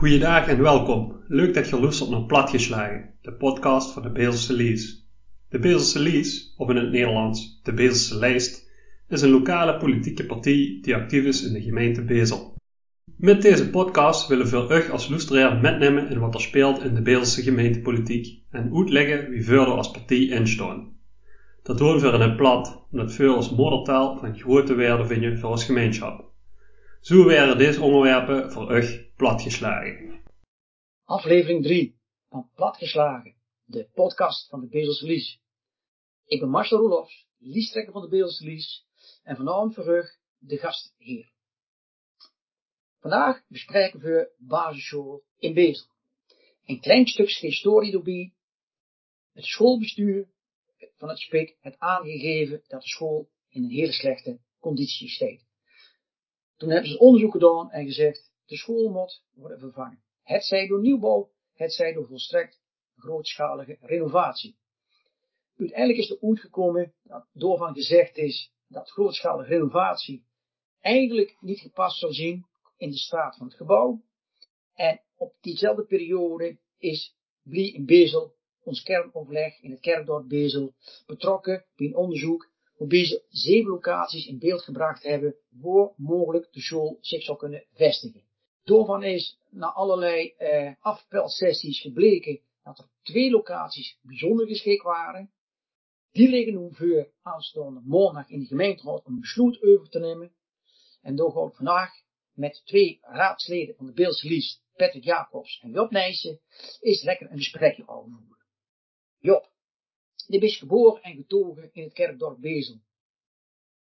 Goeiedag 0.00 0.48
en 0.48 0.62
welkom. 0.62 1.20
Leuk 1.28 1.54
dat 1.54 1.68
je 1.68 1.80
luistert 1.80 2.10
naar 2.10 2.24
Platgeslagen, 2.24 3.14
de 3.22 3.32
podcast 3.32 3.92
van 3.92 4.02
de 4.02 4.10
Bezelse 4.10 4.52
Lies. 4.52 5.08
De 5.48 5.58
Bezelse 5.58 5.98
Lies, 5.98 6.54
of 6.56 6.68
in 6.68 6.76
het 6.76 6.90
Nederlands 6.90 7.60
de 7.62 7.72
Bezelse 7.72 8.18
Lijst, 8.18 8.70
is 9.08 9.22
een 9.22 9.30
lokale 9.30 9.76
politieke 9.76 10.26
partij 10.26 10.78
die 10.82 10.94
actief 10.94 11.24
is 11.24 11.42
in 11.42 11.52
de 11.52 11.62
gemeente 11.62 12.04
Bezel. 12.04 12.54
Met 13.16 13.42
deze 13.42 13.70
podcast 13.70 14.28
willen 14.28 14.46
we 14.46 14.84
u 14.86 14.90
als 14.90 15.08
luisteraar 15.08 15.60
metnemen 15.60 16.10
in 16.10 16.18
wat 16.18 16.34
er 16.34 16.40
speelt 16.40 16.82
in 16.82 16.94
de 16.94 17.02
Bezelse 17.02 17.42
gemeentepolitiek 17.42 18.42
en 18.50 18.72
uitleggen 18.74 19.30
wie 19.30 19.44
verder 19.44 19.74
als 19.74 19.90
partij 19.90 20.28
instaan. 20.28 20.96
Dat 21.62 21.78
doen 21.78 21.98
we 21.98 22.12
in 22.12 22.20
het 22.20 22.36
plat, 22.36 22.86
omdat 22.90 23.12
veel 23.12 23.34
als 23.34 23.50
moedertaal 23.50 24.18
van 24.18 24.38
grote 24.38 24.76
waarde 24.76 25.06
vinden 25.06 25.38
voor 25.38 25.50
ons 25.50 25.64
gemeenschap. 25.64 26.24
Zo 27.00 27.24
werden 27.24 27.58
deze 27.58 27.82
onderwerpen 27.82 28.52
voor 28.52 28.76
u 28.76 29.08
platgeslagen. 29.20 30.22
Aflevering 31.04 31.62
3 31.62 31.98
van 32.28 32.50
Platgeslagen, 32.54 33.34
de 33.64 33.88
podcast 33.94 34.48
van 34.48 34.60
de 34.60 34.68
Bezelse 34.68 35.06
Lies. 35.06 35.40
Ik 36.24 36.40
ben 36.40 36.48
Marcel 36.48 36.78
Roelofs, 36.78 37.26
liestrekker 37.38 37.92
van 37.92 38.02
de 38.02 38.08
Bezelse 38.08 38.44
Lies 38.44 38.86
en 39.22 39.36
vanavond 39.36 39.76
u 39.76 40.04
de 40.38 40.56
gastheer. 40.58 41.32
Vandaag 43.00 43.42
bespreken 43.48 44.00
we 44.00 44.34
basisschool 44.38 45.22
in 45.38 45.54
Bezel. 45.54 45.88
Een 46.64 46.80
klein 46.80 47.06
stukje 47.06 47.46
historie 47.46 47.92
erbij. 47.92 48.34
Het 49.32 49.44
schoolbestuur 49.44 50.28
van 50.96 51.08
het 51.08 51.18
SPIK 51.18 51.56
het 51.60 51.78
aangegeven 51.78 52.62
dat 52.66 52.82
de 52.82 52.88
school 52.88 53.30
in 53.48 53.62
een 53.62 53.70
hele 53.70 53.92
slechte 53.92 54.40
conditie 54.58 55.08
staat. 55.08 55.46
Toen 56.56 56.70
hebben 56.70 56.90
ze 56.90 56.98
onderzoek 56.98 57.32
gedaan 57.32 57.70
en 57.70 57.84
gezegd, 57.84 58.29
de 58.50 58.56
school 58.56 58.88
moet 58.88 59.22
worden 59.34 59.58
vervangen. 59.58 60.02
Het 60.22 60.44
zij 60.44 60.66
door 60.66 60.80
nieuwbouw, 60.80 61.30
het 61.52 61.72
zij 61.72 61.92
door 61.92 62.06
volstrekt 62.06 62.60
grootschalige 62.96 63.76
renovatie. 63.80 64.56
Uiteindelijk 65.56 65.98
is 65.98 66.10
er 66.10 66.28
uitgekomen 66.28 66.94
dat 67.02 67.26
doorvan 67.32 67.74
gezegd 67.74 68.16
is 68.16 68.52
dat 68.68 68.90
grootschalige 68.90 69.48
renovatie 69.48 70.24
eigenlijk 70.80 71.36
niet 71.40 71.60
gepast 71.60 71.98
zou 71.98 72.12
zien 72.12 72.46
in 72.76 72.90
de 72.90 72.96
staat 72.96 73.36
van 73.36 73.46
het 73.46 73.56
gebouw. 73.56 74.02
En 74.74 75.00
op 75.16 75.34
diezelfde 75.40 75.84
periode 75.84 76.58
is 76.78 77.16
Blie 77.42 77.72
in 77.72 77.86
Bezel, 77.86 78.34
ons 78.62 78.82
kernoverleg 78.82 79.60
in 79.60 79.70
het 79.70 79.80
kerkdorp 79.80 80.28
Bezel, 80.28 80.74
betrokken 81.06 81.66
bij 81.76 81.86
een 81.86 81.96
onderzoek 81.96 82.50
waarbij 82.76 83.04
ze 83.04 83.24
zeven 83.28 83.70
locaties 83.70 84.26
in 84.26 84.38
beeld 84.38 84.62
gebracht 84.62 85.02
hebben 85.02 85.36
waar 85.48 85.92
mogelijk 85.96 86.52
de 86.52 86.60
school 86.60 86.98
zich 87.00 87.22
zou 87.22 87.38
kunnen 87.38 87.64
vestigen. 87.72 88.29
Doorvan 88.70 89.02
is 89.02 89.38
na 89.48 89.72
allerlei 89.72 90.34
eh, 90.36 90.72
afpelsessies 90.80 91.80
gebleken 91.80 92.40
dat 92.62 92.78
er 92.78 92.88
twee 93.02 93.30
locaties 93.30 93.98
bijzonder 94.02 94.46
geschikt 94.46 94.82
waren. 94.82 95.32
Die 96.12 96.28
liggen 96.28 96.60
nu 96.60 96.74
voor 96.74 97.10
aanstaande 97.22 97.80
maandag 97.84 98.28
in 98.28 98.40
de 98.40 98.46
gemeenteraad 98.46 99.04
om 99.04 99.20
besluit 99.20 99.62
over 99.62 99.88
te 99.88 99.98
nemen. 99.98 100.32
En 101.02 101.16
door 101.16 101.32
gaan 101.32 101.52
vandaag 101.52 101.90
met 102.32 102.62
twee 102.64 102.98
raadsleden 103.02 103.74
van 103.74 103.86
de 103.86 103.92
Beelse 103.92 104.28
Lies, 104.28 104.62
Patrick 104.76 105.04
Jacobs 105.04 105.60
en 105.60 105.70
Job 105.70 105.90
Nijssen, 105.90 106.40
is 106.80 107.02
lekker 107.02 107.30
een 107.30 107.38
gesprekje 107.38 107.88
over 107.88 108.10
voeren. 108.10 108.46
Job, 109.18 109.50
die 110.26 110.40
is 110.40 110.58
geboren 110.58 111.02
en 111.02 111.16
getogen 111.16 111.70
in 111.72 111.82
het 111.82 111.92
kerkdorp 111.92 112.40
Bezel. 112.40 112.80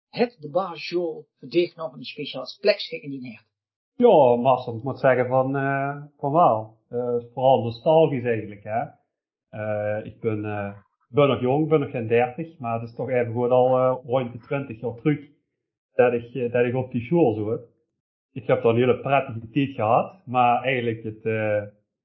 Het 0.09 0.37
de 0.39 0.49
basisschool 0.49 1.27
verdicht 1.37 1.75
nog 1.75 1.93
een 1.93 2.05
speciaal 2.05 2.47
plekje 2.59 2.99
in 2.99 3.09
die 3.09 3.31
hert. 3.31 3.50
Ja, 3.95 4.73
ik 4.75 4.83
moet 4.83 4.99
zeggen 4.99 5.27
van, 5.27 5.55
uh, 5.55 6.03
van 6.17 6.31
wel. 6.31 6.77
Uh, 6.89 7.15
vooral 7.33 7.63
nostalgisch 7.63 8.23
eigenlijk, 8.23 8.63
hè. 8.63 8.83
Uh, 9.51 10.05
ik 10.05 10.19
ben, 10.19 10.41
ben 11.09 11.27
nog 11.27 11.39
jong, 11.41 11.69
ben 11.69 11.79
nog 11.79 11.89
geen 11.89 12.07
30, 12.07 12.59
maar 12.59 12.79
het 12.79 12.89
is 12.89 12.95
toch 12.95 13.09
even 13.09 13.33
goed 13.33 13.49
al 13.49 14.01
rond 14.05 14.31
de 14.31 14.39
20 14.39 14.79
jaar 14.81 14.93
terug 14.93 15.19
dat 15.93 16.13
ik, 16.13 16.51
dat 16.51 16.65
ik 16.65 16.75
op 16.75 16.91
die 16.91 17.01
school 17.01 17.33
zat. 17.33 17.61
Ik 18.31 18.47
heb 18.47 18.61
daar 18.61 18.71
een 18.71 18.77
hele 18.77 18.99
prettige 18.99 19.49
tijd 19.49 19.75
gehad, 19.75 20.25
maar 20.25 20.61
eigenlijk 20.63 21.03
het, 21.03 21.23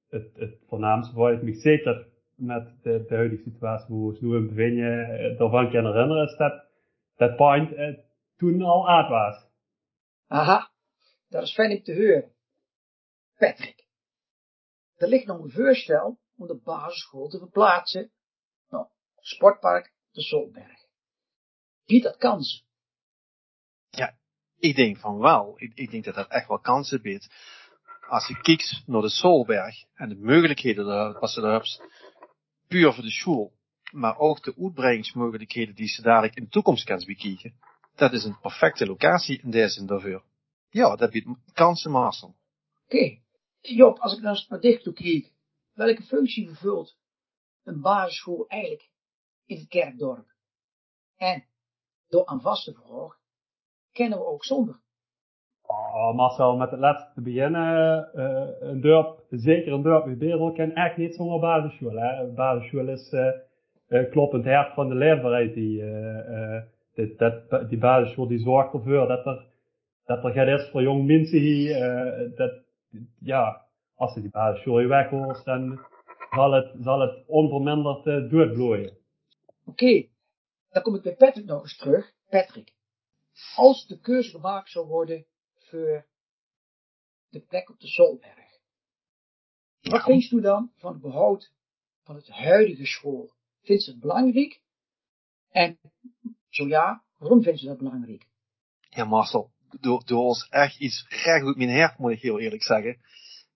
het, 0.08 0.30
het 0.34 0.64
voornaamste 0.69 1.16
waar 1.16 1.32
ik 1.32 1.42
me 1.42 1.54
zeker 1.54 2.06
met 2.36 2.75
de, 2.82 3.04
de 3.08 3.14
huidige 3.14 3.42
situatie 3.42 3.94
hoe 3.94 4.12
we 4.12 4.26
nu 4.26 4.36
in 4.36 4.46
bevinden, 4.46 5.36
daarvan 5.38 5.70
kan 5.70 5.86
herinneren, 5.86 6.25
is 6.25 6.36
dat 6.36 6.64
dat 7.16 7.36
point 7.36 7.70
toen 8.36 8.62
al 8.62 8.88
uit 8.88 9.08
was. 9.08 9.48
Aha, 10.28 10.69
dat 11.36 11.48
is 11.48 11.54
fijn 11.54 11.76
om 11.76 11.82
te 11.82 11.94
horen. 11.94 12.34
Patrick, 13.36 13.86
er 14.97 15.08
ligt 15.08 15.26
nog 15.26 15.42
een 15.42 15.50
voorstel 15.50 16.19
om 16.36 16.47
de 16.47 16.60
basisschool 16.64 17.28
te 17.28 17.38
verplaatsen 17.38 18.10
naar 18.69 18.88
sportpark 19.20 19.92
de 20.10 20.22
Solberg. 20.22 20.84
Biedt 21.86 22.04
dat 22.04 22.16
kansen? 22.16 22.64
Ja, 23.91 24.19
ik 24.58 24.76
denk 24.76 24.98
van 24.98 25.19
wel. 25.19 25.54
Ik, 25.56 25.75
ik 25.75 25.91
denk 25.91 26.04
dat 26.04 26.14
dat 26.14 26.28
echt 26.28 26.48
wel 26.48 26.58
kansen 26.58 27.02
biedt. 27.02 27.28
Als 28.08 28.26
je 28.26 28.41
kijkt 28.41 28.82
naar 28.86 29.00
de 29.00 29.08
Solberg 29.08 29.84
en 29.94 30.08
de 30.08 30.16
mogelijkheden 30.16 31.12
wat 31.20 31.30
ze 31.30 31.41
daar 31.41 31.50
hebben, 31.50 31.91
puur 32.69 32.92
voor 32.92 33.04
de 33.04 33.10
school, 33.10 33.52
maar 33.92 34.19
ook 34.19 34.42
de 34.42 34.54
uitbreidingsmogelijkheden 34.58 35.75
die 35.75 35.88
ze 35.88 36.02
dadelijk 36.02 36.34
in 36.34 36.44
de 36.44 36.50
toekomst 36.50 36.84
kunnen 36.84 37.06
bekijken, 37.06 37.54
dat 37.94 38.12
is 38.12 38.25
een 38.25 38.41
perfecte 38.41 38.86
locatie 38.86 39.42
in 39.42 39.50
deze 39.50 39.84
daarvoor. 39.84 40.25
Ja, 40.76 40.97
dat 40.97 41.10
biedt 41.10 41.28
kansen, 41.53 41.91
Marcel. 41.91 42.28
Oké. 42.28 42.97
Okay. 42.97 43.22
Job, 43.60 43.98
als 43.98 44.16
ik 44.16 44.22
dan 44.22 44.31
eens 44.31 44.48
naar 44.48 44.60
dicht 44.60 44.82
toe 44.82 44.92
kijk, 44.92 45.32
welke 45.75 46.03
functie 46.03 46.48
vervult 46.48 46.97
een 47.64 47.81
basisschool 47.81 48.47
eigenlijk 48.48 48.91
in 49.47 49.56
het 49.56 49.69
kerkdorp? 49.69 50.26
En 51.16 51.44
door 52.09 52.26
aan 52.26 52.41
vaste 52.41 52.72
vraag, 52.72 53.19
kennen 53.92 54.19
we 54.19 54.25
ook 54.25 54.44
zonder? 54.44 54.81
Oh, 55.62 56.14
Marcel, 56.14 56.56
met 56.56 56.70
het 56.70 56.81
laatste 56.81 57.12
te 57.14 57.20
beginnen, 57.20 58.10
uh, 58.14 58.69
een 58.69 58.81
dorp, 58.81 59.25
zeker 59.31 59.72
een 59.72 59.82
dorp 59.82 60.06
met 60.06 60.19
Bezel, 60.19 60.53
kan 60.53 60.72
echt 60.72 60.97
niet 60.97 61.14
zonder 61.14 61.41
basisschool. 61.41 61.97
Hè? 61.97 62.22
Een 62.22 62.34
basisschool 62.34 62.88
is 62.88 63.12
uh, 63.12 63.32
uh, 63.88 64.10
kloppend 64.10 64.44
hart 64.44 64.75
van 64.75 64.88
de 64.88 64.94
leefbaarheid. 64.94 65.54
Die, 65.54 65.82
dit, 66.94 67.19
dat, 67.19 67.69
die 67.69 67.78
basisschool 67.78 68.26
die 68.26 68.38
zorgt 68.38 68.72
ervoor 68.72 69.08
dat 69.08 69.26
er 69.26 69.54
dat 70.06 70.25
er 70.25 70.33
gaat 70.33 70.61
is 70.61 70.71
voor 70.71 70.83
jong 70.83 71.06
mensen 71.06 71.39
hier, 71.39 71.77
uh, 71.77 72.37
dat, 72.37 72.65
ja, 73.19 73.67
als 73.94 74.12
ze 74.12 74.21
die 74.21 74.31
basisschool 74.31 74.87
weghoort, 74.87 75.44
dan 75.44 75.87
zal 76.31 76.53
het, 76.53 76.72
zal 76.81 77.00
het 77.00 77.27
onverminderd 77.27 78.06
uh. 78.06 78.50
Oké, 78.55 78.94
okay. 79.65 80.11
dan 80.69 80.83
kom 80.83 80.94
ik 80.94 81.03
bij 81.03 81.17
Patrick 81.17 81.44
nog 81.44 81.62
eens 81.62 81.77
terug. 81.77 82.12
Patrick, 82.28 82.72
als 83.56 83.87
de 83.87 84.00
keuze 84.00 84.31
gemaakt 84.31 84.71
zou 84.71 84.87
worden 84.87 85.27
voor 85.56 86.06
de 87.28 87.41
plek 87.41 87.71
op 87.71 87.81
de 87.81 87.87
Zolberg, 87.87 88.59
wat 89.81 90.03
vindt 90.03 90.31
u 90.31 90.41
dan 90.41 90.73
van 90.77 90.93
het 90.93 91.03
behoud 91.03 91.53
van 92.03 92.15
het 92.15 92.28
huidige 92.28 92.87
school? 92.87 93.33
Vindt 93.62 93.83
ze 93.83 93.91
het 93.91 94.00
belangrijk? 94.00 94.61
En 95.50 95.78
zo 96.49 96.67
ja, 96.67 97.05
waarom 97.19 97.43
vindt 97.43 97.59
ze 97.61 97.67
dat 97.67 97.78
belangrijk? 97.78 98.27
Ja, 98.88 99.05
Marcel, 99.05 99.50
door, 99.81 100.03
door 100.04 100.25
ons 100.25 100.49
echt 100.49 100.78
iets 100.78 101.06
recht 101.09 101.47
uit 101.47 101.56
mijn 101.56 101.78
hart, 101.78 101.99
moet 101.99 102.12
ik 102.12 102.21
heel 102.21 102.41
eerlijk 102.41 102.62
zeggen. 102.62 102.97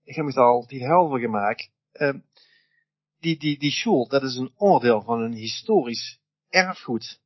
Ik 0.05 0.15
heb 0.15 0.33
daar 0.33 0.45
al 0.45 0.67
die 0.67 0.85
helder 0.85 1.21
gemaakt. 1.21 1.71
Uh, 1.93 2.15
die, 3.21 3.39
die, 3.39 3.59
die 3.59 3.71
school, 3.71 4.09
dat 4.09 4.23
is 4.23 4.37
een 4.37 4.53
oordeel 4.57 5.03
van 5.03 5.21
een 5.21 5.33
historisch 5.33 6.21
erfgoed. 6.49 7.21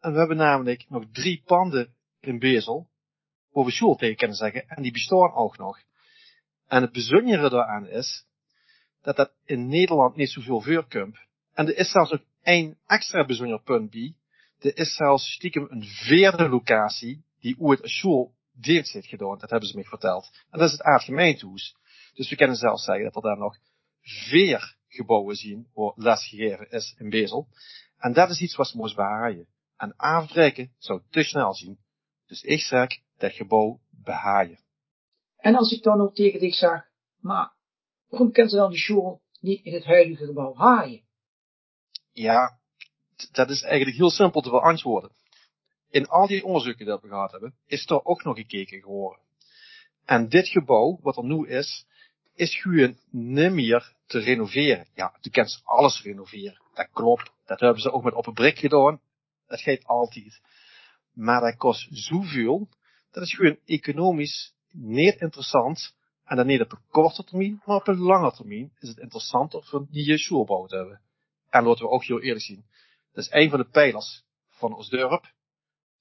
En 0.00 0.12
we 0.12 0.18
hebben 0.18 0.36
namelijk 0.36 0.84
nog 0.88 1.04
drie 1.12 1.42
panden 1.44 1.94
in 2.20 2.38
Bezel, 2.38 2.88
waar 3.50 3.64
we 3.64 3.70
school 3.70 3.96
tegen 3.96 4.16
kunnen 4.16 4.36
zeggen, 4.36 4.68
en 4.68 4.82
die 4.82 4.92
bestaan 4.92 5.32
ook 5.32 5.58
nog. 5.58 5.78
En 6.66 6.82
het 6.82 6.92
bijzondere 6.92 7.50
daaraan 7.50 7.86
is, 7.88 8.26
dat 9.02 9.16
dat 9.16 9.32
in 9.44 9.68
Nederland 9.68 10.16
niet 10.16 10.30
zoveel 10.30 10.60
voorkomt. 10.60 11.18
En 11.52 11.66
er 11.66 11.76
is 11.76 11.90
zelfs 11.90 12.10
nog 12.10 12.20
één 12.42 12.78
extra 12.86 13.24
bijzonder 13.26 13.62
punt 13.62 13.90
bij. 13.90 14.14
Er 14.58 14.76
is 14.76 14.94
zelfs 14.94 15.32
stiekem 15.32 15.66
een 15.70 15.84
vierde 15.84 16.48
locatie 16.48 17.24
die 17.40 17.56
ooit 17.58 17.82
een 17.82 17.88
school 17.88 18.33
dienst 18.54 18.92
heeft 18.92 19.06
gedaan. 19.06 19.38
Dat 19.38 19.50
hebben 19.50 19.68
ze 19.68 19.76
me 19.76 19.84
verteld. 19.84 20.30
En 20.50 20.58
dat 20.58 20.66
is 20.68 20.72
het 20.72 20.82
aardgemeentehuis. 20.82 21.76
Dus 22.14 22.28
we 22.28 22.36
kunnen 22.36 22.56
zelfs 22.56 22.84
zeggen 22.84 23.04
dat 23.04 23.16
er 23.16 23.22
daar 23.22 23.38
nog 23.38 23.56
vier 24.00 24.76
gebouwen 24.88 25.36
zien 25.36 25.68
waar 25.74 25.92
lesgegeven 25.94 26.70
is 26.70 26.94
in 26.98 27.10
Bezel. 27.10 27.48
En 27.96 28.12
dat 28.12 28.30
is 28.30 28.40
iets 28.40 28.56
wat 28.56 28.68
ze 28.68 28.76
moest 28.76 28.96
behaaien. 28.96 29.46
En 29.76 29.96
afbreken 29.96 30.72
zou 30.78 31.02
te 31.10 31.22
snel 31.22 31.54
zien. 31.54 31.78
Dus 32.26 32.42
ik 32.42 32.60
zeg 32.60 32.88
dat 33.18 33.32
gebouw 33.32 33.80
behaaien. 33.90 34.58
En 35.36 35.54
als 35.54 35.72
ik 35.72 35.82
dan 35.82 36.00
ook 36.00 36.14
tegen 36.14 36.40
dich 36.40 36.54
zeg, 36.54 36.88
maar 37.20 37.52
waarom 38.08 38.32
kan 38.32 38.48
ze 38.48 38.56
dan 38.56 38.70
die 38.70 38.78
school 38.78 39.22
niet 39.40 39.64
in 39.64 39.74
het 39.74 39.84
huidige 39.84 40.26
gebouw 40.26 40.54
haaien? 40.54 41.02
Ja, 42.12 42.58
dat 43.32 43.50
is 43.50 43.62
eigenlijk 43.62 43.96
heel 43.96 44.10
simpel 44.10 44.40
te 44.40 44.50
beantwoorden 44.50 45.10
in 45.94 46.08
al 46.08 46.26
die 46.26 46.44
onderzoeken 46.44 46.86
die 46.86 46.94
we 46.94 47.08
gehad 47.08 47.30
hebben, 47.30 47.54
is 47.66 47.86
er 47.86 48.04
ook 48.04 48.24
nog 48.24 48.36
gekeken 48.36 48.80
geworden. 48.80 49.20
En 50.04 50.28
dit 50.28 50.48
gebouw, 50.48 50.98
wat 51.02 51.16
er 51.16 51.24
nu 51.24 51.48
is, 51.48 51.86
is 52.34 52.60
gewoon 52.60 52.96
niet 53.10 53.52
meer 53.52 53.92
te 54.06 54.18
renoveren. 54.18 54.86
Ja, 54.94 55.16
je 55.20 55.30
kent 55.30 55.60
alles 55.64 56.02
renoveren. 56.02 56.60
Dat 56.74 56.88
klopt. 56.92 57.30
Dat 57.46 57.60
hebben 57.60 57.82
ze 57.82 57.92
ook 57.92 58.04
met 58.04 58.14
op 58.14 58.26
een 58.26 58.34
brik 58.34 58.58
gedaan. 58.58 59.00
Dat 59.46 59.60
gaat 59.60 59.84
altijd. 59.84 60.40
Maar 61.12 61.40
dat 61.40 61.56
kost 61.56 61.88
zoveel. 61.90 62.68
Dat 63.10 63.22
is 63.22 63.34
gewoon 63.34 63.58
economisch 63.64 64.54
niet 64.70 65.20
interessant. 65.20 65.94
En 66.24 66.36
dan 66.36 66.46
niet 66.46 66.60
op 66.60 66.72
een 66.72 66.84
korte 66.90 67.24
termijn, 67.24 67.62
maar 67.64 67.76
op 67.76 67.88
een 67.88 67.98
lange 67.98 68.32
termijn 68.32 68.72
is 68.78 68.88
het 68.88 68.98
interessanter 68.98 69.64
voor 69.64 69.86
die 69.90 70.18
schoolbouw 70.18 70.66
te 70.66 70.76
hebben. 70.76 71.00
En 71.50 71.64
laten 71.64 71.84
we 71.84 71.90
ook 71.90 72.04
heel 72.04 72.20
eerlijk 72.20 72.44
zien. 72.44 72.64
Dat 73.12 73.24
is 73.24 73.32
een 73.32 73.50
van 73.50 73.58
de 73.58 73.68
pijlers 73.68 74.24
van 74.48 74.74
ons 74.74 74.88
dorp. 74.88 75.32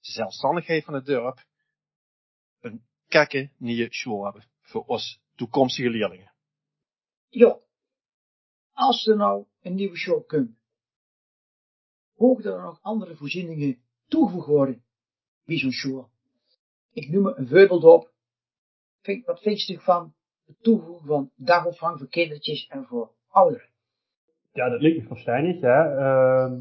De 0.04 0.12
zelfstandigheid 0.12 0.84
van 0.84 0.94
het 0.94 1.06
dorp. 1.06 1.46
Een 2.60 2.84
kekke 3.08 3.50
nieuwe 3.58 3.94
school 3.94 4.24
hebben. 4.24 4.44
Voor 4.62 4.86
ons 4.86 5.22
toekomstige 5.36 5.90
leerlingen. 5.90 6.32
Ja, 7.30 7.58
als 8.74 9.08
er 9.08 9.16
nou 9.16 9.46
een 9.62 9.76
nieuwe 9.76 9.98
show 9.98 10.28
komt, 10.28 10.58
mogen 12.16 12.44
er 12.44 12.62
nog 12.62 12.80
andere 12.82 13.16
voorzieningen 13.16 13.82
toegevoegd 14.08 14.48
worden 14.48 14.84
bij 15.46 15.58
zo'n 15.58 15.72
show? 15.72 16.06
Ik 16.92 17.10
noem 17.10 17.28
er 17.28 17.38
een 17.38 17.48
voorbeeld 17.48 17.84
op. 17.84 18.12
Wat 19.26 19.42
vind 19.42 19.66
je 19.66 19.80
van 19.80 20.14
het 20.46 20.64
toevoegen 20.64 21.06
van 21.08 21.32
dagopvang 21.36 21.98
voor 21.98 22.08
kindertjes 22.08 22.68
en 22.68 22.86
voor 22.86 23.12
ouderen? 23.28 23.70
Ja, 24.52 24.70
dat 24.70 24.82
lijkt 24.82 25.02
me 25.02 25.08
verstandig, 25.08 25.62
hè. 25.62 25.98
Uh, 25.98 26.60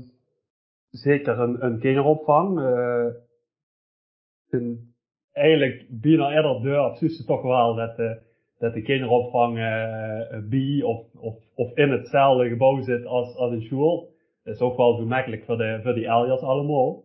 zeker 0.91 1.39
een, 1.39 1.65
een 1.65 1.81
kinderopvang. 1.81 2.59
Uh, 2.59 3.06
eigenlijk 5.32 5.87
bijna 5.90 6.31
eerder 6.34 6.62
deur, 6.62 6.96
zus 6.96 7.25
toch 7.25 7.43
wel 7.43 7.75
dat, 7.75 7.99
uh, 7.99 8.12
dat 8.58 8.75
de 8.75 8.82
kinderopvang 8.82 9.56
uh, 9.58 10.49
bij 10.49 10.82
of, 10.82 11.14
of, 11.14 11.34
of 11.54 11.76
in 11.76 11.90
hetzelfde 11.90 12.49
gebouw 12.49 12.81
zit 12.81 13.06
als, 13.06 13.37
als 13.37 13.52
een 13.52 13.62
school. 13.62 14.10
Dat 14.44 14.54
is 14.54 14.60
ook 14.60 14.76
wel 14.76 14.96
zo 14.96 15.04
makkelijk 15.04 15.44
voor, 15.44 15.56
de, 15.56 15.81
voor 15.82 15.94
die 15.94 16.06
elders 16.06 16.40
allemaal. 16.40 17.04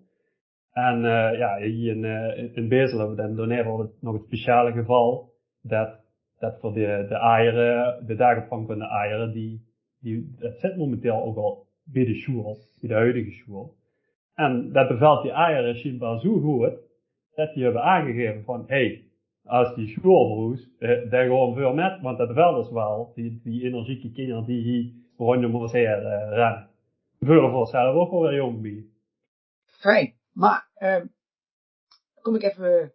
En 0.71 1.01
ja, 1.37 1.57
hier 1.59 1.95
in, 1.95 2.03
uh, 2.03 2.55
in 2.55 2.67
Bezel 2.67 2.97
hebben 2.97 3.15
we 3.15 3.21
dan 3.21 3.35
doneren 3.35 3.91
nog 4.01 4.13
het 4.13 4.23
speciale 4.23 4.71
geval 4.71 5.31
dat, 5.61 5.99
dat 6.39 6.59
voor 6.59 6.73
de, 6.73 7.05
de 7.09 7.15
eieren, 7.15 8.05
de 8.05 8.15
dagopvang 8.15 8.67
van 8.67 8.79
de 8.79 8.87
eieren, 8.87 9.31
die, 9.31 9.61
die, 9.99 10.35
dat 10.39 10.59
zit 10.59 10.77
momenteel 10.77 11.23
ook 11.23 11.37
al 11.37 11.65
bij 11.83 12.05
de 12.05 12.15
school, 12.15 12.57
bij 12.81 12.89
de 12.89 12.95
huidige 12.95 13.31
school. 13.31 13.75
En 14.33 14.71
dat 14.71 14.87
bevalt 14.87 15.21
die 15.21 15.31
eieren 15.31 15.75
schijnbaar 15.75 16.19
zo 16.19 16.39
goed, 16.39 16.86
dat 17.37 17.53
die 17.53 17.63
hebben 17.63 17.83
aangegeven 17.83 18.43
van, 18.43 18.63
hey, 18.67 19.09
als 19.45 19.75
die 19.75 19.87
school 19.87 20.27
verhoest, 20.27 20.69
eh, 20.79 21.09
daar 21.09 21.25
gewoon 21.25 21.53
veel 21.53 21.73
met, 21.73 22.01
want 22.01 22.17
dat 22.17 22.27
bevalt 22.27 22.63
dus 22.63 22.73
wel, 22.73 23.11
die, 23.15 23.63
energieke 23.63 24.11
kinderen 24.11 24.45
die 24.45 24.61
hier 24.61 24.93
rondom 25.17 25.55
ons 25.55 25.71
heen 25.71 25.83
uh, 25.83 26.29
rennen. 26.29 26.69
Vullen 27.19 27.51
voor 27.51 27.67
zelf 27.67 27.95
ook 27.95 28.11
wel 28.11 28.21
weer 28.21 28.35
jong 28.35 28.61
bij. 28.61 28.85
Fijn, 29.65 30.15
maar, 30.31 30.69
uh, 30.77 31.03
kom 32.21 32.35
ik 32.35 32.43
even 32.43 32.93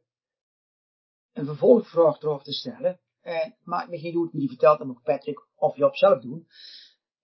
een 1.33 1.47
vervolgvraag 1.47 2.21
erop 2.21 2.43
te 2.43 2.53
stellen. 2.53 3.01
En 3.21 3.57
maakt 3.65 3.91
me 3.91 3.99
geen 3.99 4.13
doet, 4.13 4.33
die 4.33 4.49
vertelt 4.49 4.85
nog 4.85 5.03
Patrick 5.03 5.47
of 5.57 5.77
Job 5.77 5.97
zelf 5.97 6.21
doen. 6.21 6.47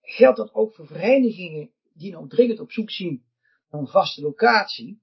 Geldt 0.02 0.36
dat 0.36 0.54
ook 0.54 0.74
voor 0.74 0.86
verenigingen 0.86 1.70
die 1.92 2.12
nog 2.12 2.28
dringend 2.28 2.60
op 2.60 2.72
zoek 2.72 2.90
zien 2.90 3.24
naar 3.70 3.80
een 3.80 3.86
vaste 3.86 4.22
locatie? 4.22 5.02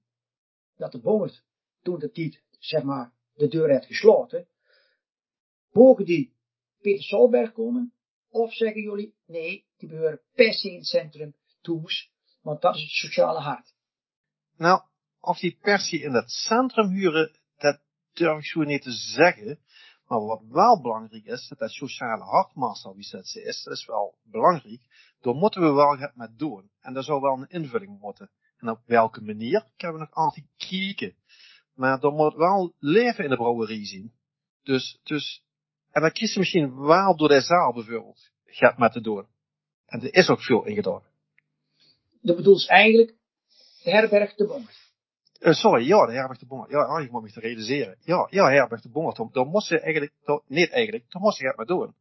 Dat 0.76 0.92
de 0.92 1.00
Bongert 1.00 1.45
toen 1.86 1.98
de 1.98 2.10
tijd, 2.10 2.42
zeg 2.58 2.82
maar, 2.82 3.12
de 3.34 3.48
deur 3.48 3.68
heeft 3.68 3.86
gesloten. 3.86 4.48
Mogen 5.72 6.04
die 6.04 6.34
Peter 6.80 7.02
Solberg 7.02 7.52
komen? 7.52 7.92
Of 8.28 8.54
zeggen 8.54 8.82
jullie, 8.82 9.14
nee, 9.26 9.66
die 9.76 9.88
behoren 9.88 10.20
per 10.34 10.52
se 10.52 10.70
in 10.70 10.76
het 10.76 10.86
centrum 10.86 11.34
toes, 11.60 12.10
want 12.42 12.60
dat 12.60 12.74
is 12.74 12.80
het 12.80 12.90
sociale 12.90 13.40
hart. 13.40 13.74
Nou, 14.56 14.82
of 15.20 15.38
die 15.38 15.58
per 15.60 15.78
se 15.78 15.98
in 15.98 16.12
het 16.12 16.30
centrum 16.30 16.88
huren, 16.88 17.38
dat 17.56 17.80
durf 18.12 18.38
ik 18.38 18.44
zo 18.44 18.62
niet 18.62 18.82
te 18.82 18.92
zeggen. 18.92 19.58
Maar 20.06 20.20
wat 20.20 20.42
wel 20.48 20.80
belangrijk 20.80 21.24
is, 21.24 21.48
dat 21.48 21.58
dat 21.58 21.70
sociale 21.70 22.24
hartmaster 22.24 22.94
wie 22.94 23.08
dat 23.10 23.26
ze 23.26 23.42
is, 23.42 23.62
dat 23.62 23.74
is 23.74 23.86
wel 23.86 24.18
belangrijk. 24.22 24.80
Daar 25.20 25.34
moeten 25.34 25.60
we 25.60 25.72
wel 25.72 26.10
met 26.14 26.38
doen. 26.38 26.70
En 26.80 26.94
daar 26.94 27.02
zou 27.02 27.20
wel 27.20 27.32
een 27.32 27.48
invulling 27.48 28.00
moeten. 28.00 28.30
En 28.56 28.68
op 28.68 28.80
welke 28.86 29.20
manier, 29.20 29.66
kunnen 29.76 29.96
we 29.96 30.02
nog 30.02 30.14
altijd 30.14 30.46
kijken. 30.56 31.16
Maar 31.76 32.02
er 32.02 32.12
moet 32.12 32.34
wel 32.34 32.74
leven 32.78 33.24
in 33.24 33.30
de 33.30 33.36
brouwerie 33.36 33.84
zien. 33.84 34.12
Dus, 34.62 35.00
dus, 35.02 35.42
en 35.90 36.00
dan 36.02 36.12
kies 36.12 36.32
je 36.32 36.38
misschien 36.38 36.80
wel 36.80 37.16
door 37.16 37.28
de 37.28 37.40
zaal 37.40 37.72
bijvoorbeeld, 37.72 38.30
gaat 38.44 38.78
met 38.78 38.92
te 38.92 39.00
doen. 39.00 39.26
En 39.86 40.00
er 40.00 40.14
is 40.14 40.28
ook 40.28 40.42
veel 40.42 40.64
in 40.64 40.74
gedaan. 40.74 41.02
Dat 42.20 42.36
bedoelt 42.36 42.68
eigenlijk 42.68 43.14
de 43.82 43.90
herberg 43.90 44.34
de 44.34 44.46
Bongert. 44.46 44.84
Uh, 45.40 45.52
sorry, 45.52 45.86
ja, 45.86 46.06
de 46.06 46.12
herberg 46.12 46.38
de 46.38 46.46
Bongert. 46.46 46.70
Ja, 46.70 46.98
ik 46.98 47.10
moet 47.10 47.22
me 47.22 47.32
te 47.32 47.40
realiseren. 47.40 47.96
Ja, 48.00 48.26
ja, 48.30 48.50
herberg 48.50 48.82
de 48.82 48.88
Bongert. 48.88 49.34
Daar 49.34 49.46
moest 49.46 49.68
je 49.68 49.80
eigenlijk, 49.80 50.12
daar, 50.24 50.40
niet 50.46 50.70
eigenlijk, 50.70 51.04
daar 51.12 51.22
moest 51.22 51.38
je 51.38 51.46
het 51.46 51.56
maar 51.56 51.66
doen. 51.66 51.94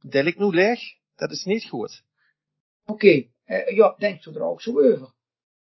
Dat 0.00 0.24
ligt 0.24 0.38
nu 0.38 0.46
leeg, 0.46 0.80
dat 1.14 1.30
is 1.30 1.44
niet 1.44 1.68
goed. 1.68 2.02
Oké, 2.84 2.92
okay. 2.92 3.30
uh, 3.46 3.76
ja, 3.76 3.94
denkt 3.98 4.26
u 4.26 4.34
er 4.34 4.42
ook 4.42 4.60
zo 4.60 4.70
over? 4.70 5.14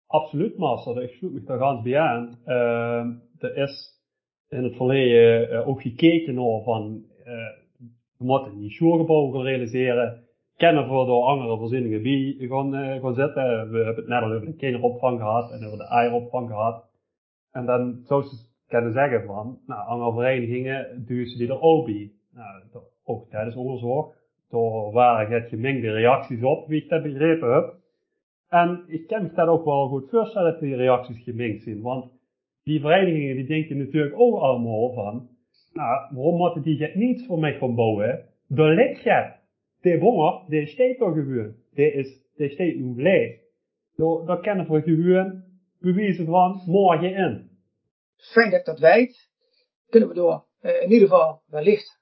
Absoluut, 0.07 0.59
master. 0.59 1.03
Ik 1.03 1.11
sluit 1.11 1.35
me 1.35 1.43
daar 1.43 1.59
ganz 1.59 1.83
bij 1.83 1.99
aan. 1.99 2.39
Uh, 2.47 3.07
er 3.39 3.57
is 3.57 4.01
in 4.49 4.65
het 4.65 4.77
verleden 4.77 5.53
uh, 5.53 5.69
ook 5.69 5.83
gekeken 5.83 6.35
naar 6.35 6.63
van, 6.63 7.05
we 8.19 8.25
moeten 8.25 8.59
die 8.59 8.71
schoolgebouw 8.71 9.31
gaan 9.31 9.43
realiseren 9.43 10.25
kennen 10.57 10.87
voor 10.87 11.07
door 11.07 11.25
andere 11.25 11.57
voorzieningen 11.57 12.03
bij 12.03 12.47
gaan, 12.49 12.75
uh, 12.75 13.03
gaan 13.03 13.15
zitten. 13.15 13.71
We 13.71 13.77
hebben 13.77 13.97
het 13.97 14.07
net 14.07 14.23
al 14.23 14.33
over 14.33 14.47
de 14.47 14.57
kinderopvang 14.57 15.19
gehad 15.19 15.51
en 15.51 15.67
over 15.67 15.79
de 15.79 15.89
eieropvang 15.89 16.49
gehad. 16.49 16.85
En 17.53 17.67
dan 17.67 18.01
zou 18.05 18.23
ze 18.23 18.37
kunnen 18.69 18.93
zeggen 18.93 19.25
van, 19.25 19.59
nou, 19.67 19.89
andere 19.89 20.13
verenigingen 20.13 21.05
duwen 21.07 21.27
ze 21.27 21.39
die 21.39 21.49
er 21.49 21.61
ook 21.61 21.87
bij. 21.87 22.13
Nou, 22.33 22.63
ook 23.05 23.31
tijdens 23.31 23.57
onderzoek, 23.57 24.15
door 24.51 24.93
waren 24.93 25.31
het 25.31 25.49
gemengde 25.49 25.91
reacties 25.91 26.43
op, 26.43 26.69
wie 26.69 26.83
ik 26.83 26.89
dat 26.89 27.03
begrepen 27.03 27.55
heb. 27.55 27.75
En 28.57 28.85
ik 28.87 29.07
kan 29.07 29.23
me 29.23 29.33
dat 29.33 29.49
ook 29.49 29.65
wel 29.65 29.89
goed 29.89 30.11
voorstellen 30.11 30.53
dat 30.53 30.61
die 30.61 30.77
reacties 30.77 31.23
gemengd 31.23 31.63
zijn, 31.63 31.81
want 31.81 32.11
die 32.63 32.81
verenigingen 32.81 33.37
die 33.37 33.47
denken 33.47 33.79
natuurlijk 33.79 34.15
ook 34.19 34.41
allemaal 34.41 34.93
van, 34.93 35.29
nou, 35.73 36.15
waarom 36.15 36.37
moeten 36.37 36.63
die 36.63 36.83
het 36.83 36.95
niet 36.95 37.27
voor 37.27 37.39
mij 37.39 37.59
gaan 37.59 37.75
bouwen? 37.75 38.29
Daar 38.49 38.75
ligt 38.75 39.05
het 39.05 39.37
de 39.81 39.99
bonger, 39.99 40.43
de 40.49 40.67
steekt 40.67 40.99
gewoon. 40.99 41.55
De 41.75 41.93
is, 41.93 42.23
de 42.37 42.49
steekt 42.49 42.79
nu 42.79 43.03
leeg. 43.03 43.41
Daar, 43.97 44.25
daar 44.27 44.41
kennen 44.41 44.71
we 44.71 44.83
gewoon 44.83 45.43
bewijzen 45.81 46.27
van 46.27 46.63
morgen 46.67 47.15
in. 47.15 47.51
Fijn 48.17 48.51
dat 48.51 48.61
ik 48.61 48.67
dat 48.67 48.79
weet. 48.79 49.31
Kunnen 49.89 50.09
we 50.09 50.15
door, 50.15 50.45
uh, 50.63 50.83
in 50.83 50.93
ieder 50.93 51.09
geval, 51.09 51.43
wellicht, 51.47 51.99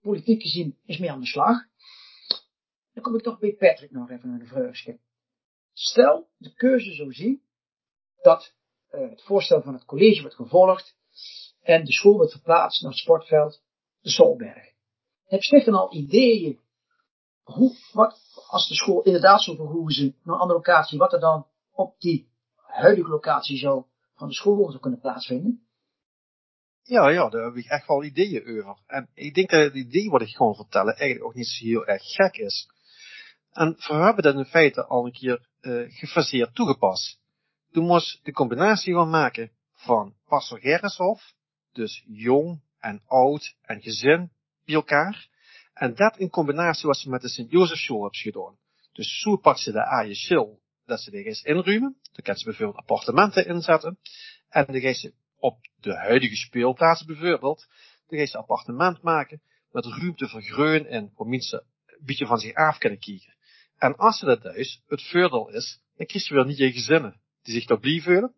politiek 0.00 0.42
gezien, 0.42 0.76
is 0.86 0.98
meer 0.98 1.10
aan 1.10 1.20
de 1.20 1.26
slag. 1.26 1.56
Dan 2.92 3.02
kom 3.02 3.14
ik 3.14 3.22
toch 3.22 3.38
bij 3.38 3.54
Patrick 3.58 3.90
nog 3.90 4.10
even 4.10 4.28
naar 4.28 4.38
de 4.38 4.46
vraagje. 4.46 4.98
Stel, 5.72 6.28
de 6.36 6.54
keuze 6.54 6.94
zo 6.94 7.10
zien, 7.10 7.42
dat 8.22 8.54
uh, 8.90 9.10
het 9.10 9.22
voorstel 9.22 9.62
van 9.62 9.74
het 9.74 9.84
college 9.84 10.20
wordt 10.20 10.36
gevolgd 10.36 10.96
en 11.62 11.84
de 11.84 11.92
school 11.92 12.16
wordt 12.16 12.32
verplaatst 12.32 12.82
naar 12.82 12.90
het 12.90 13.00
sportveld 13.00 13.62
de 14.00 14.10
Solberg. 14.10 14.72
Heb 15.24 15.42
je 15.42 15.64
dan 15.64 15.74
al 15.74 15.94
ideeën 15.94 16.60
hoe, 17.42 17.76
wat, 17.92 18.20
als 18.48 18.68
de 18.68 18.74
school 18.74 19.02
inderdaad 19.02 19.42
zo 19.42 19.54
verhoezen 19.54 20.16
naar 20.22 20.34
een 20.34 20.40
andere 20.40 20.58
locatie, 20.58 20.98
wat 20.98 21.12
er 21.12 21.20
dan 21.20 21.46
op 21.72 22.00
die 22.00 22.28
huidige 22.56 23.08
locatie 23.08 23.58
zo 23.58 23.86
van 24.14 24.28
de 24.28 24.34
school 24.34 24.70
zou 24.70 24.80
kunnen 24.80 25.00
plaatsvinden? 25.00 25.66
Ja, 26.82 27.08
ja, 27.08 27.28
daar 27.28 27.44
heb 27.44 27.54
ik 27.54 27.66
echt 27.66 27.86
wel 27.86 28.04
ideeën 28.04 28.64
over. 28.64 28.82
En 28.86 29.10
ik 29.14 29.34
denk 29.34 29.50
dat 29.50 29.60
het 29.60 29.74
idee 29.74 30.10
wat 30.10 30.22
ik 30.22 30.28
gewoon 30.36 30.54
vertellen 30.54 30.96
eigenlijk 30.96 31.24
ook 31.24 31.34
niet 31.34 31.46
zo 31.46 31.64
heel 31.64 31.86
erg 31.86 32.02
gek 32.02 32.36
is. 32.36 32.68
En 33.52 33.74
we 33.76 33.94
hebben 33.94 34.22
dat 34.22 34.34
in 34.34 34.44
feite 34.44 34.84
al 34.84 35.06
een 35.06 35.12
keer 35.12 35.46
uh, 35.60 35.84
gefaseerd 35.88 36.54
toegepast. 36.54 37.20
Toen 37.70 37.86
moest 37.86 38.24
de 38.24 38.32
combinatie 38.32 38.94
gaan 38.94 39.10
maken 39.10 39.50
van 39.72 40.14
Pastor 40.26 40.60
Gerritshof, 40.60 41.34
dus 41.72 42.04
jong 42.06 42.62
en 42.78 43.02
oud 43.06 43.56
en 43.62 43.82
gezin 43.82 44.30
bij 44.64 44.74
elkaar. 44.74 45.28
En 45.72 45.94
dat 45.94 46.16
in 46.16 46.30
combinatie 46.30 46.94
ze 46.94 47.10
met 47.10 47.20
de 47.20 47.28
Sint-Jozef 47.28 47.78
School 47.78 48.02
hebben 48.02 48.20
gedaan. 48.20 48.58
Dus 48.92 49.20
zo 49.20 49.36
pakt 49.36 49.60
ze 49.60 49.72
de 49.72 49.84
aaie 49.84 50.14
schil, 50.14 50.60
dat 50.84 51.00
ze 51.00 51.10
de 51.10 51.24
eens 51.24 51.42
inruimen. 51.42 51.96
Dan 52.02 52.24
kan 52.24 52.36
ze 52.36 52.44
bijvoorbeeld 52.44 52.78
appartementen 52.78 53.46
inzetten. 53.46 53.98
En 54.48 54.66
dan 54.66 54.80
gaan 54.80 54.94
ze 54.94 55.14
op 55.38 55.58
de 55.80 55.96
huidige 55.96 56.36
speelplaats 56.36 57.04
bijvoorbeeld, 57.04 57.66
dan 58.06 58.18
gaan 58.18 58.26
ze 58.26 58.38
appartement 58.38 59.02
maken 59.02 59.42
met 59.70 59.86
ruimte 59.86 60.28
voor 60.28 60.42
groen 60.42 60.86
en 60.86 61.12
voor 61.14 61.28
mensen 61.28 61.64
een 61.86 62.06
beetje 62.06 62.26
van 62.26 62.38
zich 62.38 62.54
af 62.54 62.78
kunnen 62.78 62.98
kijken. 62.98 63.34
En 63.82 63.96
als 63.96 64.18
ze 64.18 64.24
dat 64.24 64.42
dus, 64.42 64.82
het 64.86 65.02
voordeel 65.02 65.48
is, 65.48 65.80
dan 65.96 66.06
krijg 66.06 66.28
je 66.28 66.34
weer 66.34 66.46
niet 66.46 66.56
je 66.56 66.72
gezinnen 66.72 67.20
die 67.42 67.54
zich 67.54 67.66
daar 67.66 67.78
blij 67.78 68.00
voelen. 68.00 68.34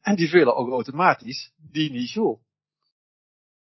En 0.00 0.16
die 0.16 0.28
vullen 0.28 0.56
ook 0.56 0.68
automatisch 0.68 1.52
die 1.56 1.90
niet 1.90 2.08
school. 2.08 2.42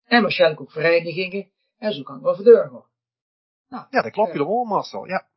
En 0.04 0.22
waarschijnlijk 0.22 0.62
ook 0.62 0.72
verenigingen. 0.72 1.52
En 1.78 1.94
zo 1.94 2.04
kan 2.04 2.14
het 2.14 2.24
wel 2.24 2.36
verdurven. 2.36 2.86
Nou, 3.68 3.86
Ja, 3.90 4.02
dat 4.02 4.12
klopt 4.12 4.30
eh, 4.30 4.36
helemaal, 4.36 4.64
Marcel. 4.64 5.08
Ja. 5.08 5.28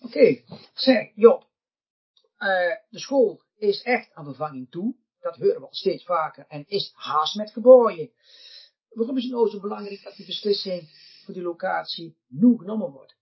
Oké, 0.00 0.42
zeg 0.74 1.10
Job, 1.14 1.48
eh, 2.36 2.48
de 2.88 2.98
school 2.98 3.42
is 3.56 3.82
echt 3.82 4.14
aan 4.14 4.24
vervanging 4.24 4.70
toe. 4.70 4.96
Dat 5.20 5.36
horen 5.36 5.60
we 5.60 5.66
al 5.66 5.74
steeds 5.74 6.04
vaker 6.04 6.44
en 6.48 6.64
is 6.66 6.92
haast 6.94 7.36
met 7.36 7.50
gebouwen. 7.50 8.10
Waarom 8.88 9.16
is 9.16 9.22
het 9.22 9.32
nou 9.32 9.50
zo 9.50 9.60
belangrijk 9.60 10.02
dat 10.02 10.16
die 10.16 10.26
beslissing 10.26 10.90
voor 11.24 11.34
die 11.34 11.42
locatie 11.42 12.16
nu 12.26 12.56
genomen 12.58 12.90
wordt? 12.90 13.17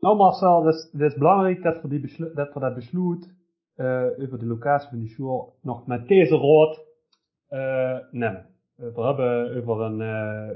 Nou 0.00 0.16
Marcel, 0.16 0.64
het 0.64 0.74
is, 0.74 1.00
is 1.00 1.14
belangrijk 1.14 1.62
dat 1.62 1.82
we, 1.82 1.88
die 1.88 2.32
dat, 2.34 2.54
we 2.54 2.60
dat 2.60 2.74
besluit 2.74 3.34
eh, 3.74 4.06
over 4.18 4.38
de 4.38 4.46
locatie 4.46 4.88
van 4.88 4.98
die 4.98 5.08
school 5.08 5.54
nog 5.62 5.86
met 5.86 6.08
deze 6.08 6.36
raad 6.36 6.84
eh, 7.48 7.98
nemen. 8.10 8.46
Eh, 8.76 8.94
we 8.94 9.02
hebben 9.02 9.56
over 9.56 9.80
een, 9.80 10.02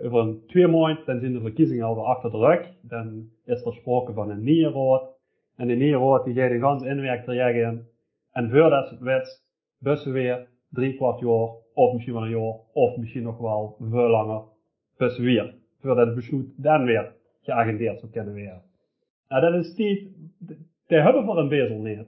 over 0.05 0.19
een 0.19 0.43
twee 0.47 0.67
maanden, 0.67 1.07
dan 1.07 1.21
zijn 1.21 1.33
de 1.33 1.41
verkiezingen 1.41 1.85
alweer 1.85 2.05
achter 2.05 2.31
de 2.31 2.37
rug. 2.37 2.69
Dan 2.81 3.29
is 3.45 3.65
er 3.65 3.73
sprake 3.73 4.13
van 4.13 4.31
een 4.31 4.43
nieuwe 4.43 4.73
raad. 4.73 5.11
En 5.57 5.67
die 5.67 5.77
nieuwe 5.77 6.11
raad 6.11 6.25
die 6.25 6.35
gaat 6.35 6.51
een 6.51 6.61
gans 6.61 6.83
inwerktraject 6.83 7.57
in. 7.57 7.87
En 8.33 8.51
voordat 8.51 8.91
het 8.91 9.01
wet, 9.01 9.45
bussen 9.79 10.13
weer 10.13 10.49
drie 10.71 10.97
kwart 10.97 11.21
jaar, 11.21 11.49
of 11.75 11.93
misschien 11.93 12.15
wel 12.15 12.23
een 12.23 12.31
jaar, 12.31 12.55
of 12.73 12.97
misschien 12.97 13.23
nog 13.23 13.39
wel 13.39 13.77
veel 13.81 14.09
langer, 14.09 14.43
bussen 14.97 15.25
weer. 15.25 15.55
Voordat 15.81 16.07
het 16.07 16.15
besluit 16.15 16.47
dan 16.57 16.85
weer 16.85 17.13
geagendeerd 17.43 18.01
zou 18.01 18.13
kunnen 18.13 18.35
worden. 18.35 18.72
Nou, 19.33 19.53
dat 19.53 19.65
is 19.65 19.77
niet, 19.77 20.09
de 20.87 20.95
hebben 20.95 21.25
voor 21.25 21.39
een 21.39 21.49
bezel 21.49 21.79
niet. 21.79 22.07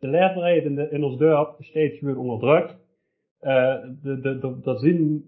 De 0.00 0.08
leefbaarheid 0.08 0.64
in, 0.90 1.04
ons 1.04 1.18
dorp 1.18 1.56
steeds 1.58 1.98
gewoon 1.98 2.16
onder 2.16 2.38
druk. 2.38 2.76
Eh 3.40 3.74
de, 4.02 4.20
de, 4.20 4.38
de, 4.38 4.70
er 4.70 4.78
zijn, 4.78 5.22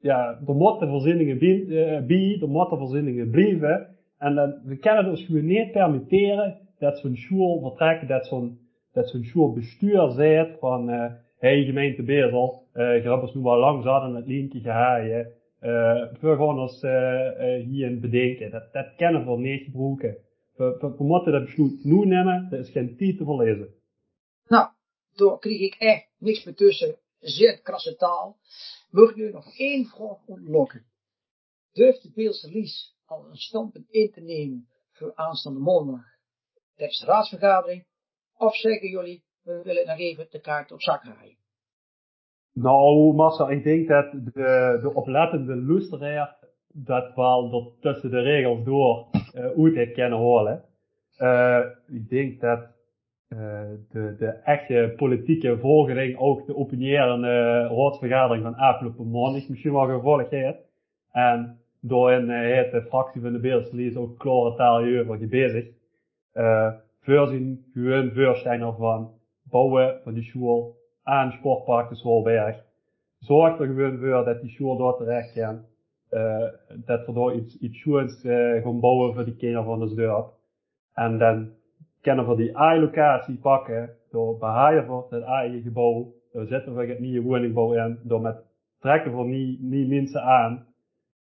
ja, 0.00 0.40
er 0.46 0.54
moeten 0.54 0.88
voorzieningen 0.88 1.38
bij, 1.38 1.60
eh, 1.60 2.06
bij, 2.06 2.38
er 2.40 2.48
moeten 2.48 2.78
voorzieningen 2.78 3.30
blijven. 3.30 3.86
En 4.18 4.34
dan, 4.34 4.54
we 4.64 4.76
kunnen 4.76 5.04
dus 5.04 5.24
gewoon 5.24 5.46
niet 5.46 5.72
permitteren 5.72 6.58
dat 6.78 6.98
zo'n 6.98 7.16
school 7.16 7.60
vertrekt, 7.60 8.08
dat 8.08 8.26
zo'n, 8.26 8.58
dat 8.92 9.08
zo'n 9.08 9.24
schoolbestuur 9.24 10.10
zegt 10.10 10.58
van, 10.58 10.90
eh 10.90 11.12
hey 11.38 11.64
gemeente 11.64 12.02
Bezel, 12.02 12.62
eh 12.72 13.02
je 13.02 13.10
hebt 13.10 13.34
nu 13.34 13.42
wel 13.42 13.58
lang 13.58 13.82
zat 13.82 14.02
aan 14.02 14.16
het 14.16 14.26
linkje 14.26 14.60
gehaaien. 14.60 15.26
Eh, 15.60 16.02
we 16.20 16.36
gaan 16.36 16.58
ons 16.58 16.82
eh, 16.82 17.56
eh, 17.56 17.64
hierin 17.64 18.00
bedenken. 18.00 18.50
Dat, 18.50 18.72
dat 18.72 18.94
kennen 18.96 19.26
we 19.26 19.38
niet 19.38 19.64
gebruiken. 19.64 20.16
We, 20.58 20.94
moeten 20.98 21.32
dat 21.32 21.44
besluit 21.44 21.84
nu 21.84 22.06
nemen, 22.06 22.48
er 22.50 22.58
is 22.58 22.70
geen 22.70 22.96
tijd 22.96 23.16
te 23.16 23.24
verlezen. 23.24 23.74
Nou, 24.46 24.68
daar 25.14 25.38
kreeg 25.38 25.60
ik 25.60 25.74
echt 25.74 26.08
niks 26.18 26.44
meer 26.44 26.54
tussen. 26.54 26.98
Zeer 27.18 27.60
krasse 27.62 27.96
taal. 27.96 28.38
Ik 28.90 29.14
nu 29.14 29.30
nog 29.30 29.58
één 29.58 29.86
vraag 29.86 30.26
ontlokken? 30.26 30.86
Durft 31.72 32.02
de 32.02 32.10
Beelse 32.14 32.50
Lies 32.50 32.96
al 33.04 33.28
een 33.28 33.36
standpunt 33.36 33.90
in 33.90 34.10
te 34.10 34.20
nemen 34.20 34.68
voor 34.92 35.14
aanstaande 35.14 35.60
maandag 35.60 36.04
tijdens 36.74 37.00
de 37.00 37.06
raadsvergadering? 37.06 37.86
Of 38.36 38.56
zeggen 38.56 38.88
jullie, 38.88 39.24
we 39.42 39.62
willen 39.62 39.86
nog 39.86 39.98
even 39.98 40.26
de 40.30 40.40
kaart 40.40 40.72
op 40.72 40.82
zak 40.82 41.02
draaien? 41.02 41.36
Nou, 42.52 43.14
Marcel, 43.14 43.50
ik 43.50 43.64
denk 43.64 43.88
dat 43.88 44.12
de, 44.12 44.78
de 44.82 44.94
oplettende 44.94 45.56
luisteraar 45.56 46.47
dat 46.72 47.14
wel 47.14 47.52
er 47.52 47.80
tussen 47.80 48.10
de 48.10 48.20
regels 48.20 48.64
door 48.64 49.06
uh, 49.12 49.64
uit 49.64 49.74
heeft 49.74 49.92
kunnen 49.92 50.18
horen. 50.18 50.62
Uh, 51.18 51.60
ik 51.86 52.08
denk 52.08 52.40
dat 52.40 52.60
uh, 53.28 53.38
de, 53.90 54.16
de 54.18 54.26
echte 54.26 54.92
politieke 54.96 55.58
volgering 55.58 56.18
ook 56.18 56.46
de 56.46 56.56
opinierende 56.56 57.66
raadsvergadering 57.66 58.44
van 58.44 58.54
afgelopen 58.54 59.10
maandag 59.10 59.48
misschien 59.48 59.72
wel 59.72 59.86
gevolgd 59.86 60.30
heeft. 60.30 60.58
En 61.12 61.58
daarin 61.80 62.30
heeft 62.30 62.70
de 62.70 62.82
fractie 62.82 63.20
van 63.20 63.32
de 63.32 63.38
Beeldslie's 63.38 63.96
ook 63.96 64.18
klare 64.18 64.54
taal 64.54 64.82
hierover 64.82 65.28
bezig. 65.28 65.66
Uh, 66.34 66.72
voorzien 67.00 67.64
gewoon 67.72 68.10
voorstellen 68.14 68.74
van 68.76 69.10
bouwen 69.42 70.00
van 70.04 70.14
die 70.14 70.22
school 70.22 70.76
aan 71.02 71.32
Sportpark 71.32 71.88
de 71.88 71.94
Zwolberg. 71.94 72.64
Zorg 73.18 73.58
er 73.58 73.66
gewoon 73.66 73.98
voor 73.98 74.24
dat 74.24 74.40
die 74.40 74.50
school 74.50 74.76
daar 74.76 74.96
terecht 74.96 75.32
kan. 75.32 75.64
Uh, 76.10 76.48
dat 76.84 77.06
we 77.06 77.12
daar 77.12 77.34
iets, 77.34 77.58
iets 77.58 77.78
schoons 77.78 78.24
uh, 78.24 78.62
gaan 78.62 78.80
bouwen 78.80 79.14
voor 79.14 79.24
die 79.24 79.36
kinderen 79.36 79.64
van 79.64 79.82
ons 79.82 79.94
dorp. 79.94 80.32
En 80.94 81.18
dan 81.18 81.52
kunnen 82.00 82.28
we 82.28 82.36
die 82.36 82.58
A-locatie 82.58 83.38
pakken, 83.38 83.96
door 84.10 84.38
behaaien 84.38 84.86
voor 84.86 85.06
het 85.10 85.22
eigen 85.22 85.62
gebouw, 85.62 86.14
door 86.32 86.46
zetten 86.46 86.74
we 86.74 86.86
het 86.86 86.98
nieuwe 86.98 87.26
woningbouw 87.26 87.72
in, 87.72 88.00
door 88.02 88.20
met 88.20 88.46
trekken 88.78 89.16
we 89.16 89.24
niet, 89.24 89.60
niet 89.60 89.88
mensen 89.88 90.22
aan. 90.22 90.66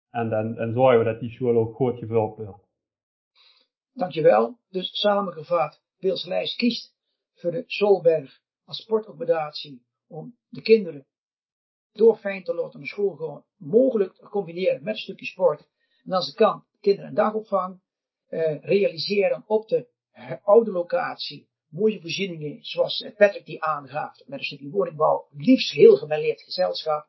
En 0.10 0.30
dan 0.30 0.58
en 0.58 0.74
zorgen 0.74 1.00
we 1.00 1.06
dat 1.06 1.20
die 1.20 1.32
school 1.32 1.58
ook 1.58 1.76
goed 1.76 1.98
gevuld 1.98 2.38
wordt. 2.38 2.68
Dankjewel. 3.94 4.58
Dus 4.70 5.00
samengevat, 5.00 5.82
Beelslijst 6.00 6.56
kiest 6.56 6.96
voor 7.34 7.52
de 7.52 7.64
Solberg 7.66 8.42
als 8.66 8.82
sportaccommodatie 8.82 9.86
om 10.08 10.36
de 10.48 10.62
kinderen 10.62 11.06
door 12.00 12.18
fijn 12.18 12.44
te 12.44 12.54
laten 12.54 12.80
naar 12.80 12.88
school 12.88 13.16
gaan, 13.16 13.44
mogelijk 13.58 14.14
te 14.14 14.30
combineren 14.30 14.84
met 14.84 14.94
een 14.94 15.00
stukje 15.00 15.26
sport. 15.26 15.68
En 16.06 16.12
als 16.12 16.26
het 16.28 16.36
kan, 16.36 16.64
kinderen 16.80 17.10
een 17.10 17.16
dagopvang 17.16 17.82
uh, 18.30 18.64
realiseren 18.64 19.44
op 19.48 19.68
de 19.68 19.88
oude 20.44 20.72
locatie. 20.72 21.48
Mooie 21.70 22.02
voorzieningen, 22.02 22.64
zoals 22.64 23.06
Patrick 23.18 23.46
die 23.46 23.64
aangaf, 23.64 24.22
met 24.26 24.40
een 24.40 24.46
stukje 24.46 24.70
woningbouw, 24.70 25.28
liefst 25.32 25.72
heel 25.72 25.98
gemêleerd 25.98 26.42
gezelschap. 26.42 27.08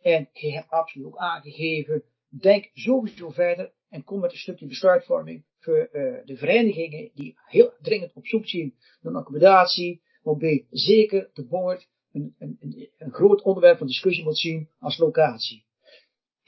En 0.00 0.28
je 0.32 0.52
hebt 0.52 0.70
absoluut 0.70 1.06
ook 1.06 1.16
aangegeven, 1.16 2.02
denk 2.28 2.70
sowieso 2.74 3.30
verder 3.30 3.72
en 3.88 4.04
kom 4.04 4.20
met 4.20 4.32
een 4.32 4.38
stukje 4.38 4.66
besluitvorming 4.66 5.44
voor 5.58 5.88
uh, 5.92 6.18
de 6.24 6.36
verenigingen 6.36 7.10
die 7.14 7.38
heel 7.46 7.72
dringend 7.80 8.12
op 8.14 8.26
zoek 8.26 8.46
zijn 8.46 8.74
naar 9.00 9.12
een 9.12 9.18
accommodatie, 9.18 10.02
waarbij 10.22 10.66
zeker 10.70 11.30
de 11.32 11.46
boord 11.46 11.88
een, 12.12 12.34
een, 12.38 12.56
een, 12.60 12.90
een 12.98 13.12
groot 13.12 13.42
onderwerp 13.42 13.78
van 13.78 13.86
discussie 13.86 14.24
moet 14.24 14.38
zien 14.38 14.68
als 14.78 14.98
locatie. 14.98 15.64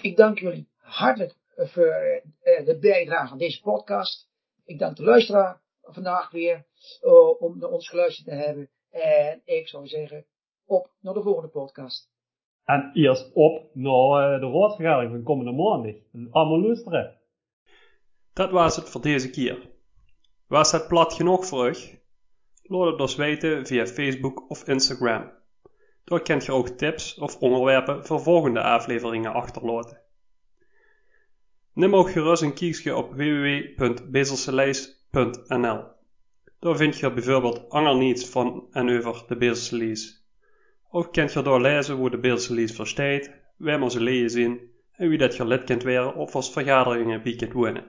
Ik 0.02 0.16
dank 0.16 0.38
jullie 0.38 0.68
hartelijk 0.76 1.36
voor 1.56 2.22
uh, 2.44 2.66
de 2.66 2.78
bijdrage 2.80 3.32
aan 3.32 3.38
deze 3.38 3.60
podcast. 3.60 4.30
Ik 4.64 4.78
dank 4.78 4.96
de 4.96 5.02
luisteraar 5.02 5.60
vandaag 5.82 6.30
weer 6.30 6.66
uh, 7.02 7.40
om 7.42 7.58
naar 7.58 7.70
ons 7.70 7.88
geluisterd 7.88 8.26
te 8.26 8.34
hebben. 8.34 8.70
En 8.90 9.42
ik 9.44 9.68
zou 9.68 9.86
zeggen, 9.86 10.26
op 10.64 10.90
naar 11.00 11.14
de 11.14 11.22
volgende 11.22 11.48
podcast. 11.48 12.10
En 12.64 12.90
eerst 12.92 13.32
op 13.32 13.74
naar 13.74 14.40
de 14.40 14.50
raadsvergadering 14.50 15.12
van 15.12 15.22
komende 15.22 15.52
maandag. 15.52 15.94
Allemaal 16.30 16.60
luisteren. 16.60 17.20
Dat 18.32 18.50
was 18.50 18.76
het 18.76 18.88
voor 18.88 19.00
deze 19.00 19.30
keer. 19.30 19.70
Was 20.46 20.72
het 20.72 20.88
plat 20.88 21.12
genoeg 21.12 21.46
voor 21.46 21.68
u? 21.68 21.74
Laat 22.62 22.90
het 22.90 23.00
ons 23.00 23.16
weten 23.16 23.66
via 23.66 23.86
Facebook 23.86 24.50
of 24.50 24.68
Instagram. 24.68 25.41
Daar 26.04 26.22
kunt 26.22 26.44
je 26.44 26.52
ook 26.52 26.68
tips 26.68 27.18
of 27.18 27.36
onderwerpen 27.36 28.06
voor 28.06 28.20
volgende 28.20 28.62
afleveringen 28.62 29.32
achterlaten. 29.32 30.00
Neem 31.72 31.96
ook 31.96 32.10
gerust 32.10 32.42
een 32.42 32.54
kijkje 32.54 32.96
op 32.96 33.14
www.bezelselees.nl. 33.14 35.84
Daar 36.58 36.76
vind 36.76 36.98
je 36.98 37.12
bijvoorbeeld 37.12 37.70
ander 37.70 37.96
niets 37.96 38.28
van 38.28 38.66
en 38.70 38.90
over 38.90 39.24
de 39.28 39.36
Bezelse 39.36 39.76
Lees. 39.76 40.26
Ook 40.90 41.12
kunt 41.12 41.32
je 41.32 41.42
daar 41.42 41.60
lezen 41.60 41.96
hoe 41.96 42.10
de 42.10 42.18
Bezelse 42.18 42.54
Lees 42.54 42.72
verstaat, 42.72 43.30
waar 43.56 43.90
ze 43.90 44.00
lezen 44.00 44.30
zien 44.30 44.60
en 44.92 45.08
wie 45.08 45.18
dat 45.18 45.36
je 45.36 45.46
lid 45.46 45.64
kunt 45.64 45.82
worden 45.82 46.14
of 46.14 46.34
als 46.34 46.52
vergaderingen 46.52 47.22
bij 47.22 47.36
kunt 47.36 47.52
wonen. 47.52 47.84